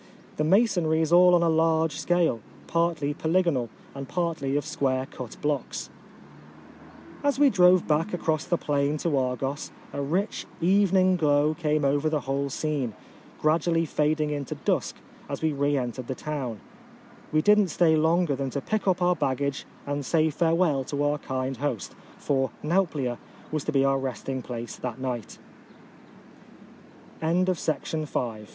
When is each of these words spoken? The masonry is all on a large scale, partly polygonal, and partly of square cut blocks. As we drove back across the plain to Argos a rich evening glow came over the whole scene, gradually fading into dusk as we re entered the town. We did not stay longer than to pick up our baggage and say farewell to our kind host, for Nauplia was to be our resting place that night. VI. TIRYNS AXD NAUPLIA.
The 0.37 0.43
masonry 0.43 0.99
is 1.01 1.13
all 1.13 1.35
on 1.35 1.43
a 1.43 1.47
large 1.47 1.99
scale, 1.99 2.39
partly 2.65 3.13
polygonal, 3.13 3.69
and 3.93 4.09
partly 4.09 4.55
of 4.57 4.65
square 4.65 5.05
cut 5.05 5.37
blocks. 5.43 5.91
As 7.23 7.37
we 7.37 7.51
drove 7.51 7.87
back 7.87 8.11
across 8.11 8.45
the 8.45 8.57
plain 8.57 8.97
to 8.97 9.15
Argos 9.15 9.69
a 9.93 10.01
rich 10.01 10.47
evening 10.59 11.17
glow 11.17 11.53
came 11.53 11.85
over 11.85 12.09
the 12.09 12.21
whole 12.21 12.49
scene, 12.49 12.95
gradually 13.39 13.85
fading 13.85 14.31
into 14.31 14.55
dusk 14.55 14.95
as 15.29 15.43
we 15.43 15.51
re 15.53 15.77
entered 15.77 16.07
the 16.07 16.15
town. 16.15 16.59
We 17.31 17.43
did 17.43 17.59
not 17.59 17.69
stay 17.69 17.95
longer 17.95 18.35
than 18.35 18.49
to 18.49 18.59
pick 18.61 18.87
up 18.87 19.03
our 19.03 19.15
baggage 19.15 19.67
and 19.85 20.03
say 20.03 20.31
farewell 20.31 20.83
to 20.85 21.03
our 21.03 21.19
kind 21.19 21.55
host, 21.57 21.93
for 22.17 22.49
Nauplia 22.63 23.19
was 23.51 23.63
to 23.65 23.71
be 23.71 23.85
our 23.85 23.99
resting 23.99 24.41
place 24.41 24.77
that 24.77 24.97
night. 24.97 25.37
VI. 27.21 27.27
TIRYNS 27.43 27.49
AXD 27.49 27.99
NAUPLIA. 28.11 28.47